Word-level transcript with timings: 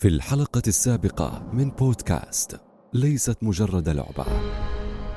في 0.00 0.08
الحلقة 0.08 0.62
السابقة 0.66 1.42
من 1.52 1.70
بودكاست 1.70 2.60
ليست 2.92 3.36
مجرد 3.42 3.88
لعبة. 3.88 4.26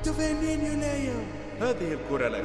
تفنين 0.04 0.66
يونايو 0.66 1.14
هذه 1.60 1.94
الكرة 1.94 2.28
لك. 2.28 2.44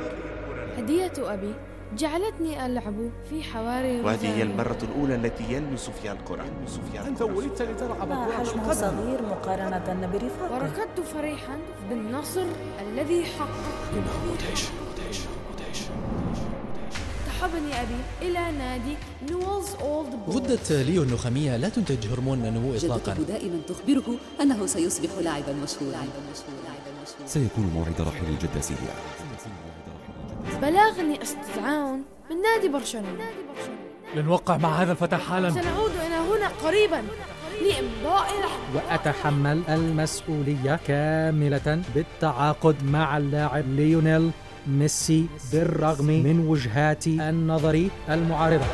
هدية 0.78 1.12
أبي 1.18 1.54
جعلتني 1.96 2.66
ألعب 2.66 3.10
في 3.30 3.42
حواري 3.42 4.00
وهذه 4.00 4.36
هي. 4.36 4.42
المرة 4.42 4.78
الأولى 4.82 5.14
التي 5.14 5.52
يلمس 5.52 5.90
فيها 5.90 6.12
الكرة. 6.12 6.44
يلمس 6.44 6.80
فيها 6.92 7.08
أنت 7.08 7.22
الكرة. 7.22 7.36
ولدت 7.36 7.62
لتلعب 7.62 8.08
ما 8.08 8.26
كرة 8.26 8.32
حجمه 8.32 8.54
القدم 8.54 8.74
صغير 8.74 9.22
مقارنة 9.22 10.08
برفاقه 10.12 10.54
وركضت 10.54 11.00
فرحا 11.00 11.58
بالنصر 11.90 12.46
الذي 12.80 13.24
حققته 13.24 14.02
سحبني 17.40 17.82
أبي. 17.82 18.00
إلى 18.22 18.52
نادي 18.58 18.94
نيولز 19.30 19.74
أولد 19.80 20.14
بويز 20.26 20.36
غدة 20.36 20.82
ليو 20.82 21.02
النخامية 21.02 21.56
لا 21.56 21.68
تنتج 21.68 22.06
هرمون 22.06 22.44
النمو 22.44 22.74
إطلاقا. 22.74 23.14
جدته 23.14 23.22
دائما 23.22 23.60
تخبره 23.68 24.16
أنه 24.40 24.66
سيصبح 24.66 25.10
لاعبا 25.22 25.52
مشهورا. 25.52 26.06
سيكون 27.26 27.64
موعد 27.74 28.00
رحيل 28.00 28.28
الجدة 28.28 28.60
سيليا 28.60 28.94
بلغني 30.62 31.22
استدعاء 31.22 32.00
من 32.30 32.42
نادي 32.42 32.68
برشلونة. 32.68 33.24
لنوقع 34.16 34.56
مع 34.56 34.82
هذا 34.82 34.92
الفتى 34.92 35.16
حالا. 35.16 35.50
سنعود 35.50 35.90
إلى 35.90 36.14
هنا 36.14 36.48
قريبا 36.64 37.02
لإمضاء 37.62 38.28
وأتحمل 38.74 39.62
المسؤولية 39.68 40.80
كاملة 40.86 41.82
بالتعاقد 41.94 42.84
مع 42.84 43.16
اللاعب 43.16 43.64
ليونيل 43.68 44.30
ميسي 44.68 45.26
بالرغم 45.52 46.06
من 46.06 46.38
وجهات 46.38 47.06
النظر 47.06 47.88
المعارضة. 48.08 48.64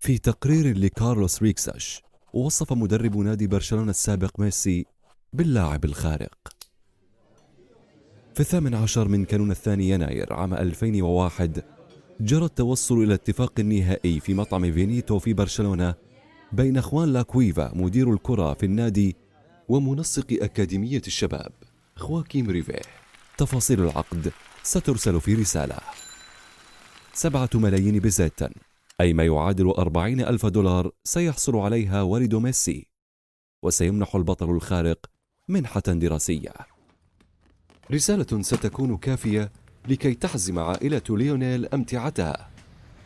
في 0.00 0.18
تقرير 0.18 0.78
لكارلوس 0.78 1.42
ريكساش 1.42 2.02
وصف 2.32 2.72
مدرب 2.72 3.16
نادي 3.16 3.46
برشلونة 3.46 3.90
السابق 3.90 4.40
ميسي 4.40 4.86
باللاعب 5.32 5.84
الخارق. 5.84 6.34
في 8.34 8.40
الثامن 8.40 8.74
عشر 8.74 9.08
من 9.08 9.24
كانون 9.24 9.50
الثاني 9.50 9.88
يناير 9.88 10.32
عام 10.32 10.54
2001 10.54 11.64
جرى 12.20 12.44
التوصل 12.44 13.02
إلى 13.02 13.14
اتفاق 13.14 13.60
نهائي 13.60 14.20
في 14.20 14.34
مطعم 14.34 14.72
فينيتو 14.72 15.18
في 15.18 15.32
برشلونة 15.32 15.94
بين 16.52 16.80
خوان 16.80 17.12
لاكويفا 17.12 17.72
مدير 17.74 18.12
الكرة 18.12 18.54
في 18.54 18.66
النادي 18.66 19.16
ومنسق 19.68 20.26
أكاديمية 20.42 21.02
الشباب 21.06 21.52
خواكيم 21.96 22.50
ريفيه. 22.50 22.80
تفاصيل 23.38 23.80
العقد 23.80 24.32
سترسل 24.62 25.20
في 25.20 25.34
رسالة. 25.34 25.76
سبعة 27.12 27.50
ملايين 27.54 27.98
بيزيتا 27.98 28.40
أي 29.00 29.12
ما 29.12 29.24
يعادل 29.24 29.70
أربعين 29.70 30.20
ألف 30.20 30.46
دولار 30.46 30.90
سيحصل 31.04 31.56
عليها 31.56 32.02
والد 32.02 32.34
ميسي 32.34 32.86
وسيمنح 33.62 34.14
البطل 34.14 34.50
الخارق 34.50 35.06
منحة 35.48 35.82
دراسية. 35.86 36.52
رسالة 37.92 38.42
ستكون 38.42 38.96
كافية 38.96 39.52
لكي 39.88 40.14
تحزم 40.14 40.58
عائلة 40.58 41.02
ليونيل 41.10 41.66
أمتعتها 41.66 42.50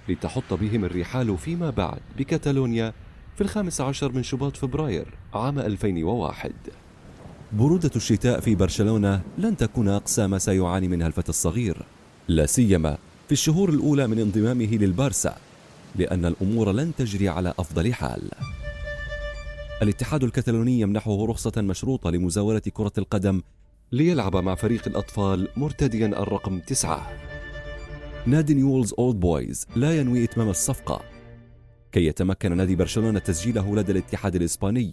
لتحط 0.09 0.55
بهم 0.55 0.85
الرحال 0.85 1.39
فيما 1.39 1.71
بعد 1.71 2.01
بكتالونيا 2.19 2.93
في 3.43 3.47
الخامس 3.49 3.81
عشر 3.81 4.13
من 4.13 4.23
شباط 4.23 4.57
فبراير 4.57 5.07
عام 5.35 5.59
2001 5.59 6.53
برودة 7.53 7.91
الشتاء 7.97 8.41
في 8.41 8.55
برشلونة 8.55 9.21
لن 9.39 9.57
تكون 9.57 9.89
أقسى 9.89 10.27
ما 10.27 10.39
سيعاني 10.39 10.89
منها 10.89 11.07
الفتى 11.07 11.29
الصغير 11.29 11.77
لا 12.29 12.47
سيما 12.47 12.99
في 13.27 13.33
الشهور 13.33 13.71
الأولى 13.71 14.07
من 14.07 14.19
انضمامه 14.19 14.67
للبارسا 14.67 15.37
لأن 15.97 16.25
الأمور 16.25 16.73
لن 16.73 16.93
تجري 16.99 17.29
على 17.29 17.55
أفضل 17.59 17.95
حال. 17.95 18.31
الاتحاد 19.83 20.25
الكتالوني 20.25 20.81
يمنحه 20.81 21.27
رخصة 21.27 21.53
مشروطة 21.57 22.11
لمزاولة 22.11 22.63
كرة 22.73 22.93
القدم 22.99 23.43
ليلعب 23.93 24.37
مع 24.37 24.55
فريق 24.55 24.83
الأطفال 24.87 25.49
مرتديا 25.57 26.07
الرقم 26.07 26.59
تسعة. 26.59 27.13
نادي 28.27 28.55
نيولز 28.55 28.95
أولد 28.99 29.21
بويز 29.21 29.67
لا 29.77 29.99
ينوي 29.99 30.25
إتمام 30.25 30.49
الصفقة 30.49 31.12
كي 31.93 32.07
يتمكن 32.07 32.57
نادي 32.57 32.77
برشلونة 32.77 33.19
تسجيله 33.19 33.77
لدى 33.77 33.93
الاتحاد 33.93 34.37
الإسباني. 34.37 34.93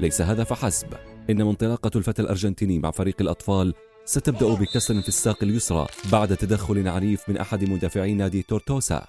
ليس 0.00 0.22
هذا 0.22 0.44
فحسب. 0.44 0.88
إن 1.30 1.40
انطلاقة 1.40 1.90
الفتى 1.96 2.22
الأرجنتيني 2.22 2.78
مع 2.78 2.90
فريق 2.90 3.16
الأطفال 3.20 3.74
ستبدأ 4.04 4.54
بكسر 4.54 5.02
في 5.02 5.08
الساق 5.08 5.42
اليسرى 5.42 5.86
بعد 6.12 6.36
تدخل 6.36 6.88
عنيف 6.88 7.28
من 7.28 7.36
أحد 7.36 7.68
مدافعي 7.68 8.14
نادي 8.14 8.42
تورتوسا 8.42 9.06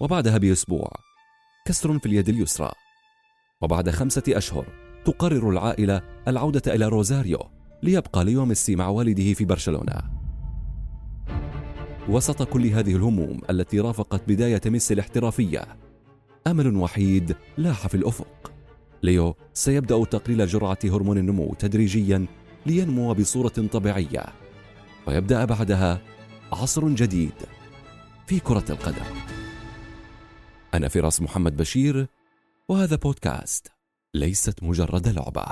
وبعدها 0.00 0.38
بأسبوع. 0.38 0.90
كسر 1.66 1.98
في 1.98 2.06
اليد 2.06 2.28
اليسرى. 2.28 2.72
وبعد 3.60 3.90
خمسة 3.90 4.22
أشهر 4.28 4.66
تقرر 5.04 5.50
العائلة 5.50 6.02
العودة 6.28 6.74
إلى 6.74 6.88
روزاريو 6.88 7.38
ليبقى 7.82 8.24
ليو 8.24 8.44
ميسي 8.44 8.76
مع 8.76 8.88
والده 8.88 9.32
في 9.32 9.44
برشلونة. 9.44 10.02
وسط 12.08 12.42
كل 12.42 12.66
هذه 12.66 12.96
الهموم 12.96 13.40
التي 13.50 13.80
رافقت 13.80 14.22
بداية 14.28 14.60
ميسي 14.66 14.94
الاحترافية 14.94 15.85
أمل 16.46 16.76
وحيد 16.76 17.36
لاح 17.56 17.86
في 17.86 17.94
الأفق. 17.94 18.52
ليو 19.02 19.36
سيبدأ 19.54 20.04
تقليل 20.04 20.46
جرعة 20.46 20.78
هرمون 20.84 21.18
النمو 21.18 21.54
تدريجيا 21.54 22.26
لينمو 22.66 23.14
بصورة 23.14 23.48
طبيعية 23.48 24.24
ويبدأ 25.06 25.44
بعدها 25.44 26.00
عصر 26.52 26.88
جديد 26.88 27.34
في 28.26 28.40
كرة 28.40 28.64
القدم. 28.70 29.04
أنا 30.74 30.88
فراس 30.88 31.22
محمد 31.22 31.56
بشير 31.56 32.06
وهذا 32.68 32.96
بودكاست 32.96 33.72
ليست 34.14 34.62
مجرد 34.62 35.08
لعبة. 35.08 35.46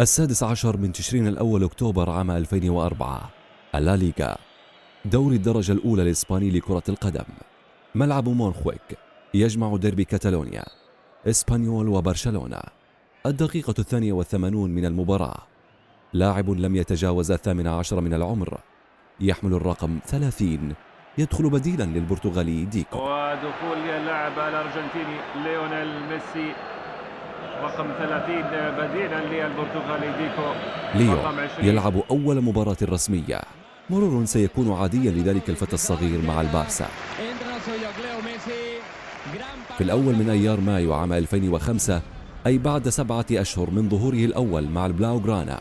السادس 0.00 0.42
عشر 0.42 0.76
من 0.76 0.92
تشرين 0.92 1.26
الأول 1.26 1.64
أكتوبر 1.64 2.10
عام 2.10 2.30
2004 2.30 3.30
اللا 3.74 3.96
ليغا 3.96 4.36
دوري 5.04 5.36
الدرجة 5.36 5.72
الأولى 5.72 6.02
الإسباني 6.02 6.50
لكرة 6.50 6.82
القدم. 6.88 7.24
ملعب 7.94 8.28
مونخويك 8.28 8.98
يجمع 9.34 9.76
ديربي 9.76 10.04
كاتالونيا 10.04 10.64
إسبانيول 11.26 11.88
وبرشلونة. 11.88 12.60
الدقيقة 13.26 13.74
الثانية 13.78 14.12
والثمانون 14.12 14.70
من 14.70 14.84
المباراة. 14.84 15.38
لاعب 16.12 16.50
لم 16.50 16.76
يتجاوز 16.76 17.30
الثامن 17.30 17.66
عشر 17.66 18.00
من 18.00 18.14
العمر. 18.14 18.60
يحمل 19.20 19.54
الرقم 19.54 19.98
ثلاثين. 20.06 20.74
يدخل 21.18 21.50
بديلا 21.50 21.84
للبرتغالي 21.84 22.64
ديكو. 22.64 22.96
ودخول 22.98 23.78
اللاعب 23.78 24.32
الأرجنتيني 24.32 25.16
ليونيل 25.44 26.00
ميسي. 26.08 26.77
رقم 27.62 27.86
30 27.98 28.42
بديلا 28.78 29.20
للبرتغالي 29.30 30.08
ديكو. 30.18 30.48
ليو 30.94 31.12
رقم 31.12 31.40
20 31.40 31.68
يلعب 31.68 31.94
أول 32.10 32.40
مباراة 32.40 32.76
رسمية. 32.82 33.40
مرور 33.90 34.24
سيكون 34.24 34.72
عاديا 34.72 35.10
لذلك 35.10 35.50
الفتى 35.50 35.74
الصغير 35.74 36.22
مع 36.28 36.40
البارسا. 36.40 36.86
في 39.78 39.84
الأول 39.84 40.14
من 40.14 40.30
أيار 40.30 40.60
مايو 40.60 40.94
عام 40.94 41.12
2005 41.12 42.02
أي 42.46 42.58
بعد 42.58 42.88
سبعة 42.88 43.26
أشهر 43.32 43.70
من 43.70 43.88
ظهوره 43.88 44.14
الأول 44.14 44.68
مع 44.68 44.86
البلاوغرانا 44.86 45.60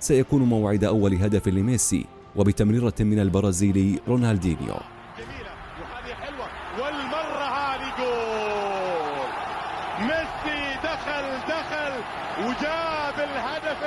سيكون 0.00 0.42
موعد 0.42 0.84
أول 0.84 1.14
هدف 1.14 1.48
لميسي 1.48 2.06
وبتمريرة 2.36 2.94
من 3.00 3.18
البرازيلي 3.18 4.00
رونالدينيو. 4.08 4.74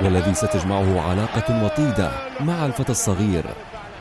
والذي. 0.02 0.34
ستجمعه 0.34 1.00
علاقة 1.00 1.64
وطيدة 1.64 2.10
مع 2.40 2.66
الفتى 2.66 2.92
الصغير. 2.92 3.44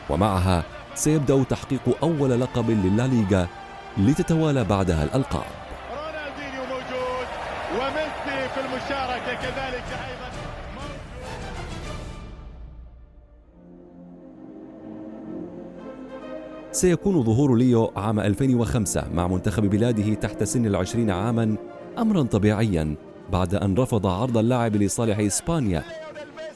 ومعها 0.09 0.63
سيبدأ 0.95 1.43
تحقيق 1.43 1.97
أول 2.03 2.41
لقب 2.41 2.69
للاليغا 2.69 3.47
لتتوالى 3.97 4.63
بعدها 4.63 5.03
الألقاب. 5.03 5.45
رونالدينيو 5.91 6.63
موجود 6.69 7.27
وميسي 7.75 8.49
في 8.53 8.59
المشاركة 8.59 9.33
كذلك 9.41 9.83
أيضا. 10.07 10.29
سيكون 16.71 17.23
ظهور 17.23 17.55
ليو 17.55 17.91
عام 17.95 18.19
2005 18.19 19.09
مع 19.13 19.27
منتخب 19.27 19.63
بلاده 19.69 20.13
تحت 20.13 20.43
سن 20.43 20.65
العشرين 20.65 21.11
عاما 21.11 21.55
أمرا 21.97 22.23
طبيعيا. 22.23 22.95
بعد 23.31 23.55
أن 23.55 23.75
رفض 23.75 24.07
عرض 24.07 24.37
اللاعب 24.37 24.75
لصالح 24.75 25.19
إسبانيا 25.19 25.83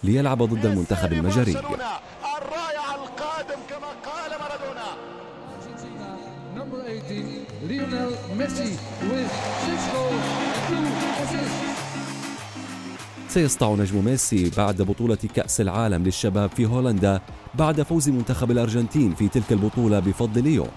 ليلعب 0.03 0.43
ضد 0.43 0.65
المنتخب 0.65 1.13
المجري 1.13 1.51
الرائع 1.51 2.95
القادم 2.95 3.59
كما 3.69 3.87
قال 4.05 4.31
مارادونا. 4.39 5.09
سيسطع 13.29 13.73
نجم 13.73 14.05
ميسي 14.05 14.51
بعد 14.57 14.81
بطولة 14.81 15.17
كأس 15.35 15.61
العالم 15.61 16.03
للشباب 16.03 16.49
في 16.49 16.65
هولندا 16.65 17.21
بعد 17.55 17.81
فوز 17.81 18.09
منتخب 18.09 18.51
الأرجنتين 18.51 19.15
في 19.15 19.27
تلك 19.27 19.51
البطولة 19.51 19.99
بفضل 19.99 20.43
ليو 20.43 20.67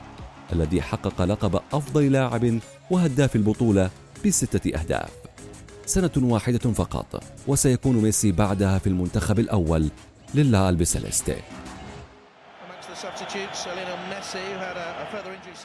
الذي 0.52 0.82
حقق 0.82 1.22
لقب 1.22 1.60
أفضل 1.72 2.12
لاعب 2.12 2.58
وهداف 2.90 3.36
البطولة 3.36 3.90
بستة 4.26 4.80
أهداف 4.80 5.21
سنة 5.92 6.10
واحدة 6.16 6.72
فقط 6.72 7.24
وسيكون 7.46 7.96
ميسي 7.96 8.32
بعدها 8.32 8.78
في 8.78 8.86
المنتخب 8.86 9.38
الأول 9.38 9.90
للا 10.34 10.68
البسلستي 10.68 11.36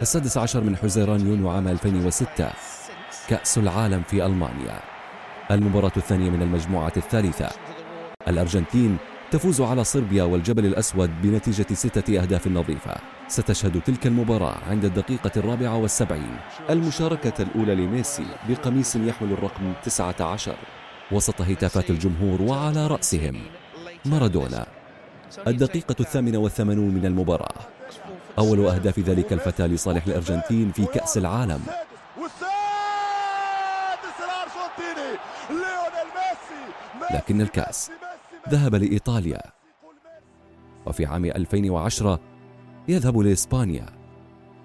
السادس 0.01 0.37
عشر 0.37 0.61
من 0.61 0.77
حزيران 0.77 1.27
يونيو 1.27 1.49
عام 1.49 1.67
2006 1.67 2.51
كأس 3.29 3.57
العالم 3.57 4.03
في 4.03 4.25
ألمانيا. 4.25 4.79
المباراة 5.51 5.91
الثانية 5.97 6.29
من 6.29 6.41
المجموعة 6.41 6.93
الثالثة. 6.97 7.49
الأرجنتين 8.27 8.97
تفوز 9.31 9.61
على 9.61 9.83
صربيا 9.83 10.23
والجبل 10.23 10.65
الأسود 10.65 11.21
بنتيجة 11.21 11.73
ستة 11.73 12.21
أهداف 12.21 12.47
نظيفة. 12.47 12.95
ستشهد 13.27 13.81
تلك 13.81 14.07
المباراة 14.07 14.57
عند 14.69 14.85
الدقيقة 14.85 15.31
الرابعة 15.37 15.77
والسبعين 15.77 16.37
المشاركة 16.69 17.41
الأولى 17.41 17.75
لميسي 17.75 18.25
بقميص 18.49 18.95
يحمل 18.95 19.31
الرقم 19.31 19.73
19 19.83 20.55
وسط 21.11 21.41
هتافات 21.41 21.89
الجمهور 21.89 22.41
وعلى 22.41 22.87
رأسهم 22.87 23.41
مارادونا. 24.05 24.65
الدقيقة 25.47 25.95
الثامنة 25.99 26.37
والثمانون 26.37 26.93
من 26.93 27.05
المباراة. 27.05 27.55
أول 28.39 28.67
أهداف 28.67 28.99
ذلك 28.99 29.33
الفتى 29.33 29.67
لصالح 29.67 30.05
الأرجنتين 30.07 30.71
في 30.71 30.85
كأس 30.85 31.17
العالم. 31.17 31.61
لكن 37.11 37.41
الكأس 37.41 37.91
ذهب 38.51 38.75
لإيطاليا. 38.75 39.41
وفي 40.85 41.05
عام 41.05 41.25
2010 41.25 42.19
يذهب 42.87 43.17
لإسبانيا. 43.17 43.85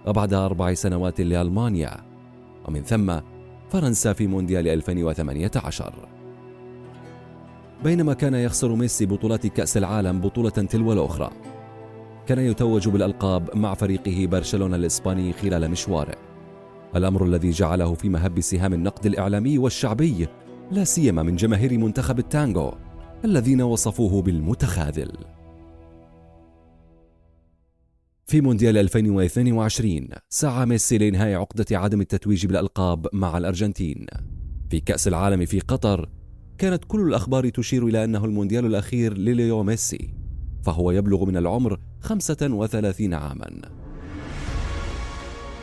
وبعد 0.06 0.34
أربع 0.34 0.74
سنوات 0.74 1.20
لألمانيا. 1.20 1.96
ومن 2.68 2.82
ثم 2.82 3.20
فرنسا 3.70 4.12
في 4.12 4.26
مونديال 4.26 4.68
2018 4.68 5.92
بينما 7.84 8.14
كان 8.14 8.34
يخسر 8.34 8.74
ميسي 8.74 9.06
بطولات 9.06 9.46
كأس 9.46 9.76
العالم 9.76 10.20
بطولة 10.20 10.50
تلو 10.50 10.92
الأخرى. 10.92 11.30
كان 12.26 12.38
يتوج 12.38 12.88
بالألقاب 12.88 13.56
مع 13.56 13.74
فريقه 13.74 14.26
برشلونة 14.26 14.76
الإسباني 14.76 15.32
خلال 15.32 15.70
مشواره. 15.70 16.16
الأمر 16.96 17.24
الذي 17.24 17.50
جعله 17.50 17.94
في 17.94 18.08
مهب 18.08 18.40
سهام 18.40 18.74
النقد 18.74 19.06
الإعلامي 19.06 19.58
والشعبي 19.58 20.28
لا 20.70 20.84
سيما 20.84 21.22
من 21.22 21.36
جماهير 21.36 21.78
منتخب 21.78 22.18
التانغو. 22.18 22.74
الذين 23.24 23.62
وصفوه 23.62 24.22
بالمتخاذل. 24.22 25.12
في 28.26 28.40
مونديال 28.40 28.78
2022 28.78 30.08
سعى 30.28 30.66
ميسي 30.66 30.98
لإنهاء 30.98 31.34
عقدة 31.34 31.78
عدم 31.78 32.00
التتويج 32.00 32.46
بالألقاب 32.46 33.06
مع 33.12 33.38
الأرجنتين. 33.38 34.06
في 34.70 34.80
كأس 34.80 35.08
العالم 35.08 35.44
في 35.44 35.60
قطر 35.60 36.08
كانت 36.58 36.84
كل 36.84 37.00
الأخبار 37.00 37.48
تشير 37.48 37.86
إلى 37.86 38.04
أنه 38.04 38.24
المونديال 38.24 38.66
الأخير 38.66 39.18
لليو 39.18 39.62
ميسي 39.62 40.14
فهو 40.64 40.90
يبلغ 40.90 41.24
من 41.24 41.36
العمر 41.36 41.80
35 42.00 43.14
عاماً. 43.14 43.62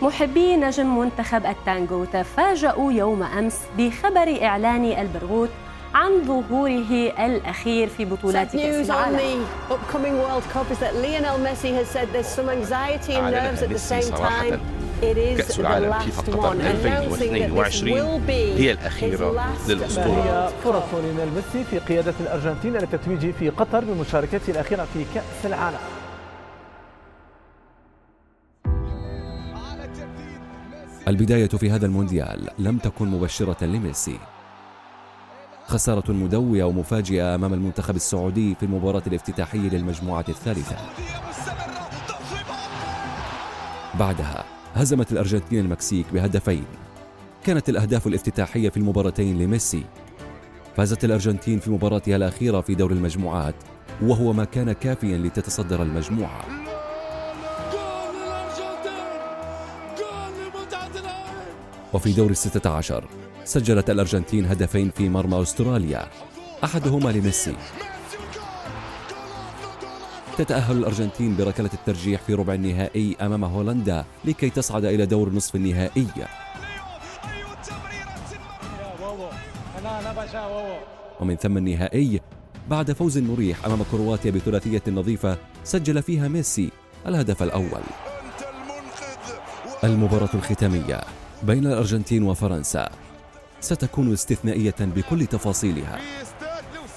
محبي 0.01 0.55
نجم 0.55 0.97
منتخب 0.97 1.45
التانغو 1.45 2.05
تفاجؤوا 2.05 2.91
يوم 2.91 3.23
أمس 3.23 3.59
بخبر 3.77 4.43
إعلان 4.43 4.85
البرغوث 4.85 5.49
عن 5.93 6.23
ظهوره 6.27 6.91
الأخير 7.25 7.87
في 7.87 8.05
بطولات 8.05 8.55
كأس 8.55 8.89
العالم. 8.89 9.45
upcoming 9.69 10.15
World 10.23 10.43
Cup 10.53 10.71
is 10.71 10.79
that 10.79 10.95
Lionel 10.95 11.37
Messi 11.39 11.73
has 11.73 11.87
said 11.87 12.07
there's 12.13 12.27
some 12.27 12.49
anxiety 12.49 13.13
and 13.13 13.31
nerves 13.31 13.61
at 13.61 13.69
the 13.69 13.79
same 13.79 14.11
time. 14.11 14.59
It 15.01 15.17
is 15.17 15.37
كأس 15.37 15.59
العالم 15.59 15.99
فيفا 15.99 16.21
قطر 16.21 16.53
2022 16.53 18.21
هي 18.29 18.71
الأخيرة 18.71 19.55
للأسطورة. 19.67 20.53
فرص 20.63 20.83
ليونيل 20.93 21.33
ميسي 21.35 21.63
في 21.63 21.79
قيادة 21.79 22.13
الأرجنتين 22.19 22.73
للتتويج 22.73 23.31
في 23.31 23.49
قطر 23.49 23.83
بمشاركته 23.83 24.51
الأخيرة 24.51 24.87
في 24.93 25.05
كأس 25.15 25.45
العالم. 25.45 25.79
البداية 31.07 31.47
في 31.47 31.71
هذا 31.71 31.85
المونديال 31.85 32.49
لم 32.59 32.77
تكن 32.77 33.07
مبشرة 33.07 33.65
لميسي. 33.65 34.19
خسارة 35.69 36.11
مدوية 36.11 36.63
ومفاجئة 36.63 37.35
أمام 37.35 37.53
المنتخب 37.53 37.95
السعودي 37.95 38.55
في 38.55 38.63
المباراة 38.63 39.03
الافتتاحية 39.07 39.69
للمجموعة 39.69 40.25
الثالثة. 40.29 40.75
بعدها 43.99 44.43
هزمت 44.73 45.11
الأرجنتين 45.11 45.59
المكسيك 45.59 46.05
بهدفين. 46.13 46.65
كانت 47.43 47.69
الأهداف 47.69 48.07
الافتتاحية 48.07 48.69
في 48.69 48.77
المباراتين 48.77 49.39
لميسي. 49.39 49.83
فازت 50.77 51.05
الأرجنتين 51.05 51.59
في 51.59 51.71
مباراتها 51.71 52.15
الأخيرة 52.15 52.61
في 52.61 52.75
دور 52.75 52.91
المجموعات 52.91 53.55
وهو 54.01 54.33
ما 54.33 54.43
كان 54.43 54.71
كافيا 54.71 55.17
لتتصدر 55.17 55.83
المجموعة. 55.83 56.45
وفي 61.93 62.13
دور 62.13 62.29
الستة 62.29 62.69
عشر 62.69 63.03
سجلت 63.45 63.89
الأرجنتين 63.89 64.45
هدفين 64.45 64.89
في 64.89 65.09
مرمى 65.09 65.41
أستراليا 65.41 66.07
أحدهما 66.63 67.09
لميسي. 67.09 67.55
تتأهل 70.37 70.77
الأرجنتين 70.77 71.37
بركلة 71.37 71.69
الترجيح 71.73 72.21
في 72.21 72.33
ربع 72.33 72.53
النهائي 72.53 73.15
أمام 73.21 73.43
هولندا 73.43 74.05
لكي 74.25 74.49
تصعد 74.49 74.85
إلى 74.85 75.05
دور 75.05 75.29
نصف 75.29 75.55
النهائي. 75.55 76.07
ومن 81.19 81.35
ثم 81.35 81.57
النهائي 81.57 82.21
بعد 82.69 82.91
فوز 82.91 83.17
مريح 83.17 83.65
أمام 83.65 83.83
كرواتيا 83.91 84.31
بثلاثية 84.31 84.81
نظيفة 84.87 85.37
سجل 85.63 86.03
فيها 86.03 86.27
ميسي 86.27 86.69
الهدف 87.07 87.43
الأول. 87.43 87.81
المباراة 89.83 90.29
الختامية 90.33 91.01
بين 91.43 91.67
الأرجنتين 91.67 92.23
وفرنسا. 92.23 92.89
ستكون 93.61 94.13
استثنائية 94.13 94.75
بكل 94.79 95.25
تفاصيلها. 95.25 95.99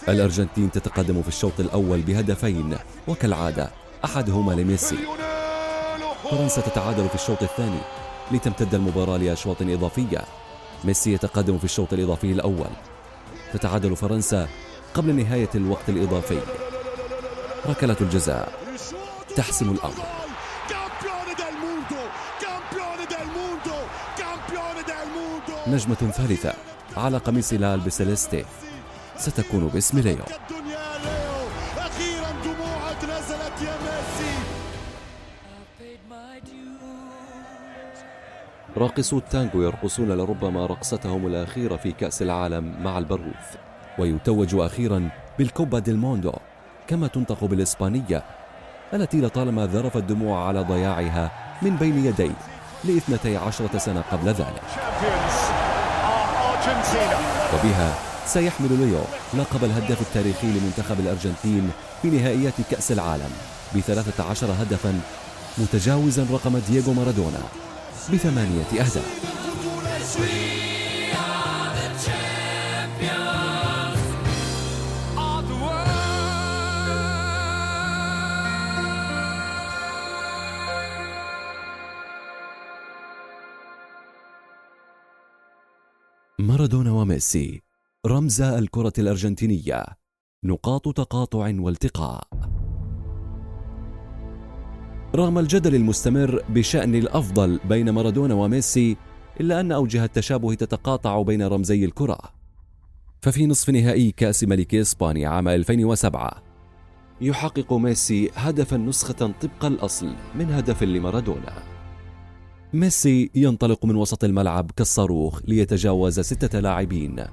الأرجنتين 0.08 0.70
تتقدم 0.70 1.22
في 1.22 1.28
الشوط 1.28 1.60
الأول 1.60 2.00
بهدفين 2.00 2.76
وكالعادة 3.08 3.70
أحدهما 4.04 4.52
لميسي. 4.52 4.98
فرنسا 6.30 6.60
تتعادل 6.60 7.08
في 7.08 7.14
الشوط 7.14 7.42
الثاني 7.42 7.80
لتمتد 8.32 8.74
المباراة 8.74 9.16
لأشواط 9.16 9.56
إضافية. 9.62 10.24
ميسي 10.84 11.12
يتقدم 11.12 11.58
في 11.58 11.64
الشوط 11.64 11.92
الإضافي 11.92 12.32
الأول. 12.32 12.70
تتعادل 13.52 13.96
فرنسا 13.96 14.48
قبل 14.94 15.14
نهاية 15.14 15.50
الوقت 15.54 15.88
الإضافي. 15.88 16.38
ركلة 17.66 17.96
الجزاء 18.00 18.52
تحسم 19.36 19.70
الأمر. 19.70 20.21
نجمة 25.66 25.94
ثالثة 25.94 26.52
على 26.96 27.18
قميص 27.18 27.52
لا 27.52 27.74
البسلستي 27.74 28.44
ستكون 29.16 29.66
باسم 29.66 29.98
ليو. 29.98 30.16
أخيرا 31.78 32.30
دموعك 32.44 33.04
نزلت 33.04 33.62
يا 33.62 33.76
ميسي. 33.82 34.32
راقصو 38.76 39.18
التانجو 39.18 39.62
يرقصون 39.62 40.08
لربما 40.08 40.66
رقصتهم 40.66 41.26
الأخيرة 41.26 41.76
في 41.76 41.92
كأس 41.92 42.22
العالم 42.22 42.82
مع 42.82 42.98
البروث 42.98 43.56
ويتوج 43.98 44.54
أخيرا 44.54 45.10
بال 45.38 45.52
Copa 45.52 45.78
del 45.78 45.96
Mundo. 45.96 46.32
كما 46.86 47.06
تنطق 47.06 47.44
بالإسبانية 47.44 48.22
التي 48.94 49.20
لطالما 49.20 49.66
ذرفت 49.66 49.96
الدموع 49.96 50.48
على 50.48 50.60
ضياعها 50.60 51.30
من 51.62 51.76
بين 51.76 52.04
يديه. 52.04 52.36
لاثنتي 52.84 53.36
عشرة 53.36 53.78
سنة 53.78 54.04
قبل 54.12 54.28
ذلك. 54.28 54.62
وبها 57.54 57.94
سيحمل 58.26 58.68
ليو 58.78 59.00
لقب 59.34 59.64
الهداف 59.64 60.00
التاريخي 60.00 60.46
لمنتخب 60.46 61.00
الأرجنتين 61.00 61.70
في 62.02 62.08
نهائيات 62.08 62.54
كأس 62.70 62.92
العالم 62.92 63.30
بثلاثة 63.76 64.24
عشر 64.24 64.46
هدفا 64.46 65.00
متجاوزا 65.58 66.26
رقم 66.32 66.58
دييغو 66.68 66.92
مارادونا 66.92 67.42
بثمانية 68.12 68.64
أهداف. 68.72 69.02
مارادونا 86.42 86.92
وميسي 86.92 87.62
رمز 88.06 88.40
الكرة 88.40 88.92
الأرجنتينية 88.98 89.84
نقاط 90.44 90.96
تقاطع 90.96 91.54
والتقاء. 91.58 92.28
رغم 95.14 95.38
الجدل 95.38 95.74
المستمر 95.74 96.42
بشأن 96.48 96.94
الأفضل 96.94 97.60
بين 97.68 97.90
مارادونا 97.90 98.34
وميسي 98.34 98.96
إلا 99.40 99.60
أن 99.60 99.72
أوجه 99.72 100.04
التشابه 100.04 100.54
تتقاطع 100.54 101.22
بين 101.22 101.42
رمزي 101.42 101.84
الكرة. 101.84 102.18
ففي 103.20 103.46
نصف 103.46 103.70
نهائي 103.70 104.10
كأس 104.10 104.44
ملك 104.44 104.74
إسبانيا 104.74 105.28
عام 105.28 105.48
2007 105.48 106.42
يحقق 107.20 107.72
ميسي 107.72 108.30
هدفا 108.34 108.76
نسخة 108.76 109.32
طبق 109.42 109.64
الأصل 109.64 110.14
من 110.34 110.50
هدف 110.50 110.82
لمارادونا. 110.82 111.71
ميسي 112.74 113.30
ينطلق 113.34 113.84
من 113.84 113.96
وسط 113.96 114.24
الملعب 114.24 114.70
كالصاروخ 114.76 115.40
ليتجاوز 115.44 116.20
ستة 116.20 116.60
لاعبين 116.60 117.24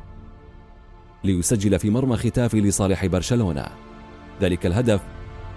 ليسجل 1.23 1.79
في 1.79 1.89
مرمى 1.89 2.17
ختافي 2.17 2.61
لصالح 2.61 3.05
برشلونة 3.05 3.65
ذلك 4.41 4.65
الهدف 4.65 5.01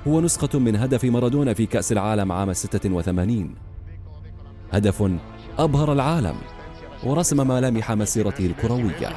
هو 0.08 0.20
نسخة 0.20 0.58
من 0.58 0.76
هدف 0.76 1.04
مارادونا 1.04 1.54
في 1.54 1.66
كأس 1.66 1.92
العالم 1.92 2.32
عام 2.32 2.52
86 2.52 3.54
هدف 4.72 5.10
أبهر 5.58 5.92
العالم 5.92 6.36
ورسم 7.04 7.48
ملامح 7.48 7.92
مسيرته 7.92 8.46
الكروية 8.46 9.08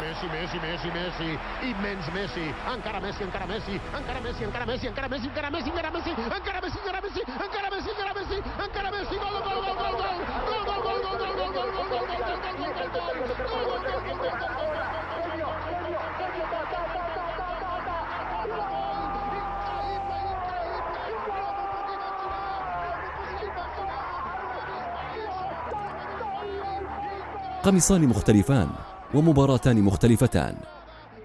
قميصان 27.65 28.07
مختلفان 28.07 28.67
ومباراتان 29.13 29.81
مختلفتان 29.81 30.55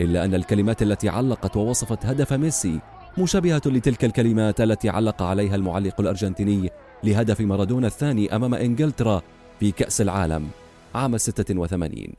إلا 0.01 0.25
أن 0.25 0.35
الكلمات 0.35 0.83
التي 0.83 1.09
علقت 1.09 1.57
ووصفت 1.57 2.07
هدف 2.07 2.33
ميسي 2.33 2.81
مشابهة 3.19 3.63
لتلك 3.67 4.05
الكلمات 4.05 4.61
التي 4.61 4.89
علق 4.89 5.23
عليها 5.23 5.57
المعلق 5.57 6.01
الأرجنتيني 6.01 6.71
لهدف 7.05 7.41
مارادونا 7.41 7.87
الثاني 7.87 8.37
أمام 8.37 8.55
إنجلترا 8.55 9.23
في 9.61 9.71
كأس 9.73 10.01
العالم 10.01 10.51
عام 10.95 11.19
86 11.19 12.15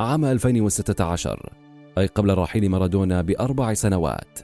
عام 0.00 0.24
2016 0.24 1.52
أي 1.98 2.06
قبل 2.06 2.38
رحيل 2.38 2.70
مارادونا 2.70 3.22
بأربع 3.22 3.74
سنوات 3.74 4.38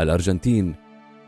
الأرجنتين 0.00 0.74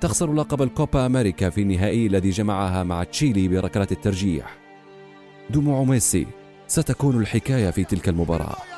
تخسر 0.01 0.33
لقب 0.33 0.63
الكوبا 0.63 1.07
أمريكا 1.07 1.51
في 1.51 1.63
النهائي 1.63 2.07
الذي 2.07 2.31
جمعها 2.31 2.83
مع 2.83 3.05
تشيلي 3.05 3.49
بركلات 3.49 3.93
الترجيح. 3.93 4.59
دموع 5.51 5.85
ميسي 5.85 6.27
ستكون 6.67 7.21
الحكاية 7.21 7.71
في 7.71 7.85
تلك 7.85 8.09
المباراة. 8.09 8.78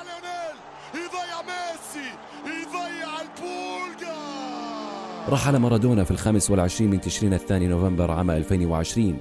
رحل 5.31 5.57
مارادونا 5.57 6.05
في 6.05 6.11
الخامس 6.11 6.51
والعشرين 6.51 6.91
من 6.91 7.01
تشرين 7.01 7.35
الثاني 7.35 7.69
نوفمبر 7.69 8.11
عام 8.11 8.31
2020 8.31 9.19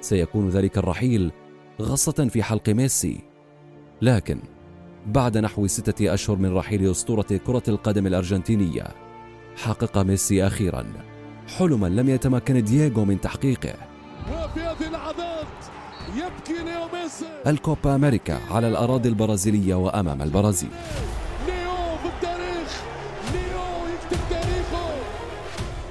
سيكون 0.00 0.48
ذلك 0.48 0.78
الرحيل 0.78 1.32
غصة 1.80 2.28
في 2.30 2.42
حلق 2.42 2.68
ميسي. 2.68 3.20
لكن 4.02 4.38
بعد 5.06 5.38
نحو 5.38 5.66
ستة 5.66 6.14
أشهر 6.14 6.36
من 6.36 6.52
رحيل 6.52 6.90
أسطورة 6.90 7.26
كرة 7.46 7.62
القدم 7.68 8.06
الأرجنتينية 8.06 8.86
حقق 9.56 9.98
ميسي 9.98 10.46
أخيراً 10.46 10.84
حلما 11.58 11.86
لم 11.86 12.08
يتمكن 12.08 12.64
دييغو 12.64 13.04
من 13.04 13.20
تحقيقه. 13.20 13.74
الكوبا 17.46 17.94
أمريكا 17.94 18.38
على 18.50 18.68
الأراضي 18.68 19.08
البرازيلية 19.08 19.74
وأمام 19.74 20.22
البرازيل. 20.22 20.70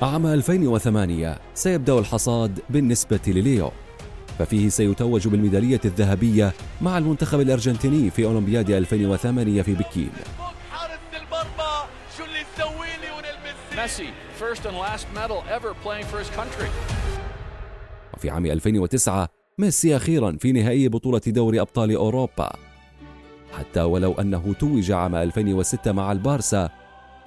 عام 0.04 0.26
2008 0.26 1.38
سيبدأ 1.54 2.00
الحصاد 2.00 2.60
بالنسبة 2.70 3.20
لليو. 3.28 3.72
ففيه 4.40 4.70
سيتوج 4.70 5.28
بالميدالية 5.28 5.82
الذهبية 5.86 6.54
مع 6.82 6.98
المنتخب 6.98 7.40
الأرجنتيني 7.40 8.10
في 8.10 8.26
أولمبياد 8.26 8.70
2008 8.70 9.62
في 9.62 9.74
بكين. 9.74 10.10
وفي 18.14 18.30
عام 18.30 18.46
2009 18.46 19.28
ميسي 19.58 19.96
أخيرا 19.96 20.38
في 20.40 20.52
نهائي 20.52 20.88
بطولة 20.90 21.22
دوري 21.28 21.62
أبطال 21.62 21.96
أوروبا. 21.96 22.52
حتى 23.54 23.82
ولو 23.82 24.14
أنه 24.14 24.54
توج 24.60 24.92
عام 24.92 25.16
2006 25.16 25.92
مع 25.92 26.12
البارسا 26.12 26.70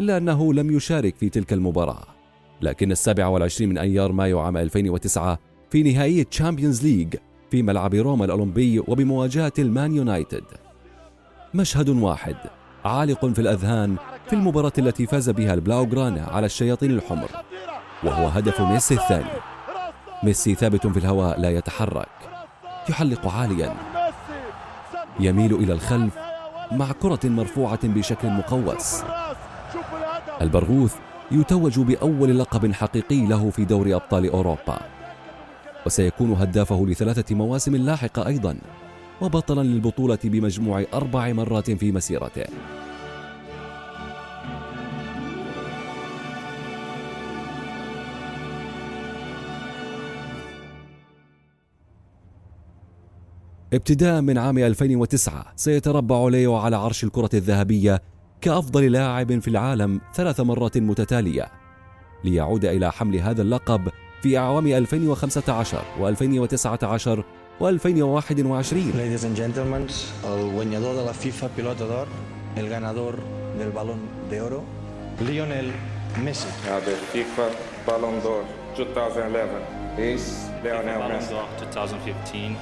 إلا 0.01 0.17
أنه 0.17 0.55
لم 0.55 0.77
يشارك 0.77 1.17
في 1.17 1.29
تلك 1.29 1.53
المباراة. 1.53 2.16
لكن 2.63 2.93
السابع 2.93 3.27
والعشرين 3.27 3.69
من 3.69 3.79
أيار 3.79 4.13
مايو 4.13 4.41
عام 4.41 4.57
2009 4.57 5.39
في 5.71 5.83
نهائي 5.83 6.25
Champions 6.25 6.85
League 6.87 7.15
في 7.51 7.63
ملعب 7.63 7.95
روما 7.95 8.25
الأولمبي 8.25 8.79
وبمواجهة 8.79 9.53
المان 9.59 9.97
يونايتد. 9.97 10.45
مشهد 11.55 11.89
واحد. 11.89 12.37
عالق 12.85 13.27
في 13.27 13.39
الأذهان 13.39 13.97
في 14.27 14.33
المباراة 14.33 14.73
التي 14.79 15.07
فاز 15.07 15.31
بها 15.31 15.55
البلاوغرانا 15.55 16.25
على 16.25 16.47
الشياطين 16.47 16.91
الحمر 16.91 17.29
وهو 18.05 18.29
هدف 18.29 18.61
ميسي 18.61 18.95
الثاني. 18.95 19.31
ميسي 20.23 20.55
ثابت 20.55 20.87
في 20.87 20.99
الهواء 20.99 21.41
لا 21.41 21.51
يتحرك. 21.51 22.09
يحلق 22.89 23.29
عاليا. 23.29 23.75
يميل 25.21 25.55
إلى 25.55 25.73
الخلف 25.73 26.15
مع 26.73 26.93
كرة 26.93 27.21
مرفوعة 27.25 27.89
بشكل 27.89 28.31
مقوس. 28.31 29.03
البرغوث 30.43 30.95
يتوج 31.31 31.81
بأول 31.81 32.39
لقب 32.39 32.73
حقيقي 32.73 33.27
له 33.27 33.51
في 33.51 33.65
دوري 33.65 33.95
أبطال 33.95 34.31
أوروبا. 34.31 34.81
وسيكون 35.87 36.33
هدافه 36.33 36.87
لثلاثة 36.87 37.35
مواسم 37.35 37.77
لاحقة 37.77 38.27
أيضا 38.27 38.57
وبطلا 39.21 39.63
للبطولة 39.63 40.19
بمجموع 40.25 40.85
أربع 40.95 41.33
مرات 41.33 41.71
في 41.71 41.93
مسيرته. 41.93 42.45
ابتداء 53.73 54.21
من 54.21 54.39
عام 54.39 54.59
2009 54.59 55.53
سيتربع 55.57 56.29
ليو 56.29 56.57
على 56.57 56.77
عرش 56.77 57.05
الكرة 57.05 57.31
الذهبية 57.35 58.03
كأفضل 58.41 58.93
لاعب 58.93 59.39
في 59.39 59.49
العالم 59.49 60.01
ثلاث 60.15 60.41
مرات 60.41 60.79
متتالية 60.79 61.49
ليعود 62.25 62.65
إلى 62.65 62.93
حمل 62.93 63.17
هذا 63.17 63.43
اللقب 63.43 63.89
في 64.23 64.39
أعوام 64.39 64.67
2015 64.67 65.79
و2019 66.01 67.23
و2021 67.61 68.97
Ladies 68.97 69.25
and 69.25 69.37
gentlemen, 69.37 69.87
el 70.25 70.51
guanyador 70.53 70.95
de 70.97 71.05
la 71.05 71.15
FIFA 71.15 71.49
Pilota 71.57 71.85
d'Or, 71.87 72.07
el 72.57 72.69
ganador 72.69 73.15
del 73.59 73.71
Balón 73.71 74.01
de 74.31 74.41
Oro, 74.41 74.63
Lionel 75.21 75.71
Messi. 76.25 76.49
Now 76.67 76.81
the 76.81 76.97
FIFA 77.13 77.47
Ballon 77.87 78.21
d'Or 78.23 78.45
2011 78.77 79.49
is 79.99 80.23
Lionel 80.65 81.01
Messi. 81.09 81.33
Ballon 81.33 81.49
d'Or 81.49 81.49
2015 81.73 82.57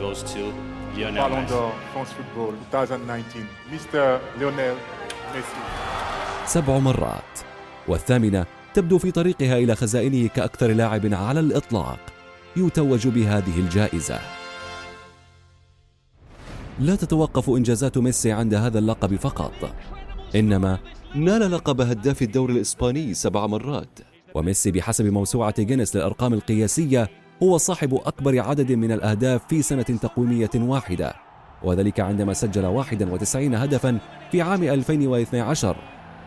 goes 0.00 0.22
to 0.32 0.52
Lionel 0.96 1.22
Ballon 1.22 1.46
d'Or 1.46 1.72
France 1.92 2.12
Football 2.16 2.54
2019 2.70 3.46
Mr. 3.72 4.20
Lionel 4.38 4.74
Messi. 4.74 4.97
سبع 6.46 6.78
مرات 6.78 7.38
والثامنة 7.88 8.46
تبدو 8.74 8.98
في 8.98 9.10
طريقها 9.10 9.58
إلى 9.58 9.74
خزائنه 9.74 10.28
كأكثر 10.28 10.72
لاعب 10.72 11.14
على 11.14 11.40
الإطلاق 11.40 11.98
يتوج 12.56 13.08
بهذه 13.08 13.58
الجائزة. 13.58 14.20
لا 16.80 16.96
تتوقف 16.96 17.50
إنجازات 17.50 17.98
ميسي 17.98 18.32
عند 18.32 18.54
هذا 18.54 18.78
اللقب 18.78 19.16
فقط 19.16 19.74
إنما 20.36 20.78
نال 21.14 21.50
لقب 21.50 21.80
هداف 21.80 22.22
الدوري 22.22 22.54
الإسباني 22.54 23.14
سبع 23.14 23.46
مرات. 23.46 23.98
وميسي 24.34 24.70
بحسب 24.70 25.04
موسوعة 25.04 25.62
جينيس 25.62 25.96
للأرقام 25.96 26.34
القياسية 26.34 27.08
هو 27.42 27.56
صاحب 27.56 27.94
أكبر 27.94 28.40
عدد 28.40 28.72
من 28.72 28.92
الأهداف 28.92 29.40
في 29.48 29.62
سنة 29.62 29.82
تقويمية 29.82 30.50
واحدة. 30.54 31.27
وذلك 31.62 32.00
عندما 32.00 32.32
سجل 32.32 32.64
91 32.66 33.54
هدفا 33.54 33.98
في 34.32 34.42
عام 34.42 34.62
2012 34.62 35.76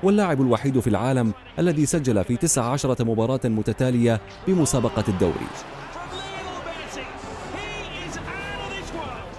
واللاعب 0.03 0.41
الوحيد 0.41 0.79
في 0.79 0.88
العالم 0.88 1.33
الذي 1.59 1.85
سجل 1.85 2.23
في 2.23 2.38
19 2.38 2.95
مباراة 3.05 3.39
متتالية 3.45 4.21
بمسابقة 4.47 5.03
الدوري. 5.07 5.47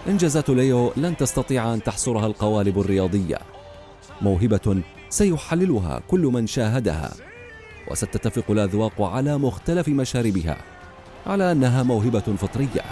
إنجازات 0.09 0.51
ليو 0.51 0.93
لن 0.97 1.17
تستطيع 1.17 1.75
أن 1.75 1.83
تحصرها 1.83 2.27
القوالب 2.27 2.81
الرياضية. 2.81 3.39
موهبة 4.21 4.83
سيحللها 5.09 6.01
كل 6.09 6.21
من 6.21 6.47
شاهدها. 6.47 7.13
وستتفق 7.91 8.51
الأذواق 8.51 9.03
على 9.03 9.39
مختلف 9.39 9.89
مشاربها 9.89 10.57
على 11.27 11.53
أنها 11.53 11.83
موهبة 11.83 12.21
فطرية. 12.21 12.83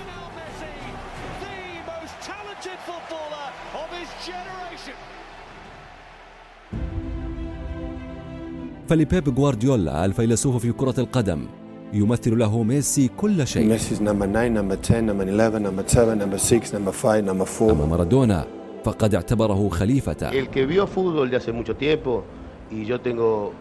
فلبيب 8.91 9.39
غوارديولا 9.39 10.05
الفيلسوف 10.05 10.57
في 10.57 10.73
كرة 10.73 10.95
القدم. 10.99 11.47
يمثل 11.93 12.39
له 12.39 12.63
ميسي 12.63 13.11
كل 13.17 13.47
شيء. 13.47 13.69
Messi 13.69 14.05
number 14.05 14.27
9 14.27 14.49
number 14.49 14.77
10 14.85 15.01
number 15.01 15.29
11 15.29 15.59
number 15.59 15.85
7 15.87 16.15
number 16.15 16.37
6 16.37 16.79
number 16.79 16.93
5 16.93 17.21
number 17.21 17.47
4 17.61 17.73
أما 17.73 17.87
مارادونا 17.87 18.47
فقد 18.85 19.15
اعتبره 19.15 19.69
خليفته 19.69 20.31
El 20.31 20.49
que 20.49 20.67
vio 20.67 20.87
fútbol 20.87 21.31
de 21.31 21.37
hace 21.37 21.53
mucho 21.53 21.77
tiempo 21.77 22.25
y 22.71 22.85
yo 22.85 23.01
tengo 23.01 23.53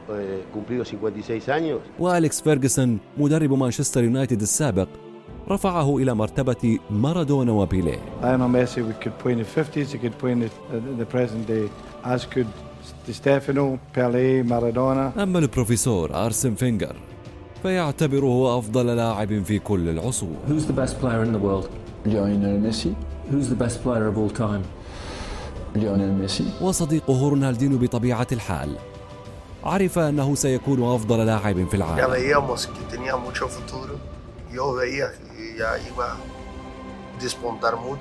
cumplido 0.54 0.86
56 0.86 1.50
años. 1.50 1.80
وأليكس 2.00 2.42
فيرغسون 2.42 3.00
مدرب 3.18 3.54
مانشستر 3.54 4.04
يونايتد 4.04 4.42
السابق 4.42 4.88
رفعه 5.50 5.98
إلى 5.98 6.14
مرتبة 6.14 6.80
مارادونا 6.92 7.52
وبيليه. 7.52 8.00
ستيفانو 13.12 13.78
بيلي 13.96 14.44
مارادونا. 14.44 15.24
أما 15.24 15.40
البروفيسور 15.40 16.26
أرسن 16.26 16.56
فينجر 16.56 16.96
فيعتبره 17.64 18.58
أفضل 18.58 18.86
لاعب 18.86 19.44
في 19.44 19.60
كل 19.60 19.90
العصور. 19.90 20.36
Who's 20.50 20.64
the 20.64 20.82
best 20.82 20.94
player 21.02 21.24
in 21.24 21.34
the 21.34 21.44
world? 21.46 21.70
Lionel 22.06 22.60
Messi. 22.66 22.94
Who's 23.32 23.50
the 23.54 23.60
best 23.66 23.84
player 23.84 24.08
of 24.08 24.18
all 24.18 24.30
time? 24.30 24.64
Lionel 25.76 26.14
Messi. 26.22 26.64
وصديقه 26.64 27.30
رونالدينو 27.30 27.78
بطبيعة 27.78 28.28
الحال. 28.32 28.76
عرف 29.64 30.00
أنه 30.00 30.36
سيكون 30.36 30.84
أفضل 30.84 31.26
لاعب 31.26 31.68
في 31.68 31.74
العالم. 31.74 32.00
يلا 32.00 32.16
يا 32.16 32.38
موسك 32.38 32.70
الدنيا 32.82 33.16
مو 33.16 33.34
شوف 33.34 33.58
الطورة 33.58 34.00
يو 34.52 34.80
يا 34.80 35.12
يبا 35.88 36.10
ديسبونتار 37.22 37.76
مو 37.76 37.96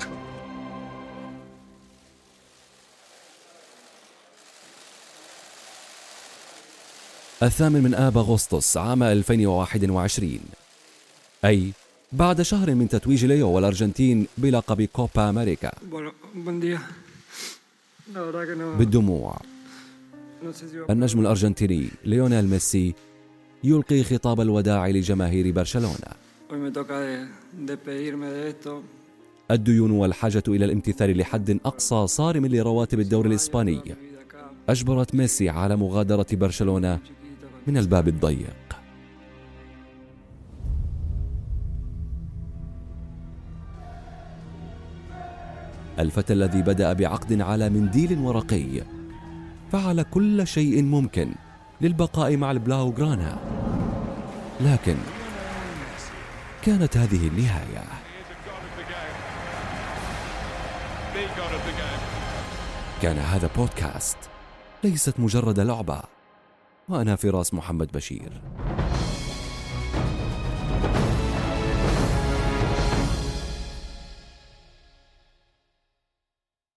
الثامن 7.43 7.83
من 7.83 7.95
آب 7.95 8.19
أغسطس 8.19 8.77
عام 8.77 9.03
2021 9.03 10.39
أي 11.45 11.73
بعد 12.13 12.43
شهر 12.43 12.75
من 12.75 12.89
تتويج 12.89 13.25
ليو 13.25 13.51
والأرجنتين 13.51 14.27
بلقب 14.39 14.83
كوبا 14.83 15.31
أمريكا. 15.31 15.73
بالدموع 18.79 19.41
النجم 20.91 21.21
الأرجنتيني 21.21 21.89
ليونيل 22.05 22.49
ميسي 22.49 22.95
يلقي 23.65 24.03
خطاب 24.03 24.41
الوداع 24.41 24.89
لجماهير 24.89 25.53
برشلونة. 25.53 26.11
الديون 29.51 29.91
والحاجة 29.91 30.43
إلى 30.49 30.65
الامتثال 30.65 31.19
لحد 31.19 31.59
أقصى 31.65 32.07
صارم 32.07 32.47
لرواتب 32.47 33.01
الدوري 33.01 33.29
الإسباني 33.29 33.81
أجبرت 34.69 35.15
ميسي 35.15 35.49
على 35.49 35.77
مغادرة 35.77 36.27
برشلونة 36.33 36.99
من 37.69 37.77
الباب 37.77 38.09
الضيق. 38.09 38.57
الفتى 45.99 46.33
الذي 46.33 46.63
بدأ 46.63 46.93
بعقد 46.93 47.41
على 47.41 47.71
منديل 47.71 48.19
ورقي. 48.19 48.83
فعل 49.73 50.03
كل 50.03 50.47
شيء 50.47 50.83
ممكن 50.83 51.35
للبقاء 51.81 52.37
مع 52.37 52.51
البلاو 52.51 52.93
جرانا. 52.93 53.39
لكن 54.61 54.97
كانت 56.63 56.97
هذه 56.97 57.29
النهاية. 57.29 57.85
كان 63.03 63.19
هذا 63.19 63.51
بودكاست 63.57 64.19
ليست 64.85 65.21
مجرد 65.21 65.61
لعبة. 65.61 66.18
وأنا 66.89 67.17
فراس 67.17 67.55
محمد 67.55 67.93
بشير. 67.93 68.33